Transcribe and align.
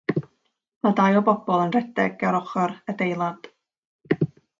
Mae 0.85 0.95
dau 0.99 1.19
o 1.19 1.21
bobl 1.27 1.61
yn 1.65 1.73
rhedeg 1.75 2.15
ger 2.23 2.37
ochr 2.39 2.73
adeilad. 2.95 3.51